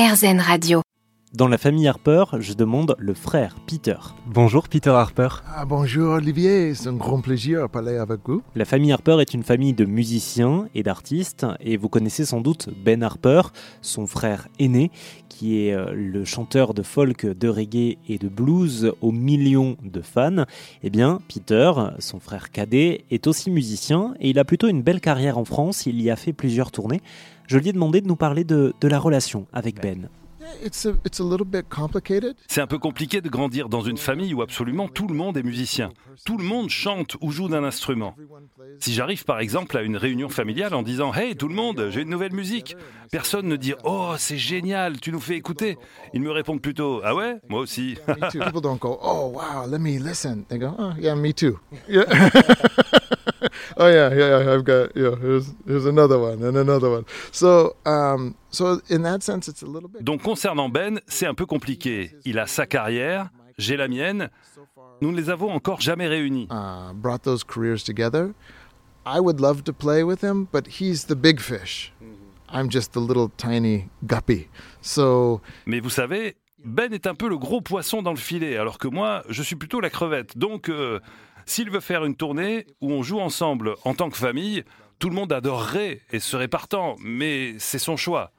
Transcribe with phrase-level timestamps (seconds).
[0.00, 0.89] RZN Radio.
[1.32, 3.94] Dans la famille Harper, je demande le frère Peter.
[4.26, 5.28] Bonjour Peter Harper.
[5.46, 8.42] Ah, bonjour Olivier, c'est un grand plaisir de parler avec vous.
[8.56, 12.68] La famille Harper est une famille de musiciens et d'artistes et vous connaissez sans doute
[12.84, 13.42] Ben Harper,
[13.80, 14.90] son frère aîné,
[15.28, 20.00] qui est euh, le chanteur de folk, de reggae et de blues aux millions de
[20.00, 20.46] fans.
[20.82, 21.70] Eh bien, Peter,
[22.00, 25.86] son frère cadet, est aussi musicien et il a plutôt une belle carrière en France,
[25.86, 27.02] il y a fait plusieurs tournées.
[27.46, 30.08] Je lui ai demandé de nous parler de, de la relation avec Ben.
[32.48, 35.42] C'est un peu compliqué de grandir dans une famille où absolument tout le monde est
[35.42, 35.90] musicien.
[36.24, 38.14] Tout le monde chante ou joue d'un instrument.
[38.78, 42.02] Si j'arrive par exemple à une réunion familiale en disant Hey tout le monde, j'ai
[42.02, 42.76] une nouvelle musique,
[43.10, 45.78] personne ne dit Oh c'est génial, tu nous fais écouter.
[46.14, 47.96] Ils me répondent plutôt Ah ouais, moi aussi.
[53.82, 55.16] Oh yeah, yeah, yeah, I've got yeah.
[55.16, 57.06] Here's here's another one and another one.
[57.32, 60.04] So um, so in that sense, it's a little bit.
[60.04, 62.10] Donc concernant Ben, c'est un peu compliqué.
[62.26, 64.28] Il a sa carrière, j'ai la mienne.
[65.00, 66.46] Nous ne les avons encore jamais réunis.
[66.50, 68.34] Uh, brought those careers together.
[69.06, 71.90] I would love to play with him, but he's the big fish.
[72.52, 74.48] I'm just the little tiny guppy.
[74.82, 75.40] So.
[75.64, 78.88] Mais vous savez, Ben est un peu le gros poisson dans le filet, alors que
[78.88, 80.36] moi, je suis plutôt la crevette.
[80.36, 81.00] Donc, euh,
[81.46, 84.64] s'il veut faire une tournée où on joue ensemble en tant que famille,
[84.98, 88.32] tout le monde adorerait et serait partant, mais c'est son choix.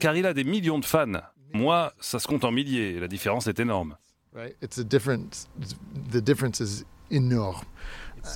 [0.00, 1.20] Car il a des millions de fans.
[1.52, 3.96] Moi, ça se compte en milliers, la différence est énorme.
[4.34, 4.54] Right?
[4.62, 5.48] It's a difference.
[6.12, 7.64] The difference is enorme.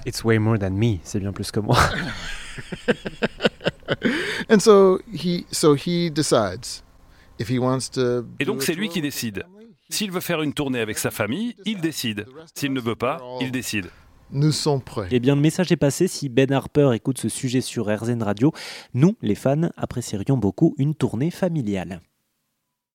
[0.06, 1.76] It's way more than me, c'est bien plus que moi.
[4.48, 6.82] And so he so he decides
[7.38, 9.44] if he wants to Et donc c'est lui qui décide.
[9.92, 12.24] S'il veut faire une tournée avec sa famille, il décide.
[12.54, 13.90] S'il ne veut pas, il décide.
[14.30, 15.06] Nous sommes prêts.
[15.10, 16.08] Eh bien, le message est passé.
[16.08, 18.52] Si Ben Harper écoute ce sujet sur RZN Radio,
[18.94, 22.00] nous, les fans, apprécierions beaucoup une tournée familiale.